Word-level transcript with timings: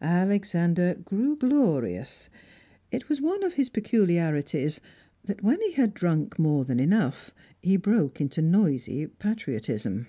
Alexander 0.00 0.94
grew 0.94 1.36
glorious. 1.36 2.30
It 2.90 3.10
was 3.10 3.20
one 3.20 3.42
of 3.44 3.52
his 3.60 3.68
peculiarities 3.68 4.80
that, 5.22 5.42
when 5.44 5.60
he 5.60 5.72
had 5.72 5.92
drunk 5.92 6.38
more 6.38 6.64
than 6.64 6.80
enough, 6.80 7.34
he 7.60 7.76
broke 7.76 8.18
into 8.18 8.40
noisy 8.40 9.06
patriotism. 9.06 10.06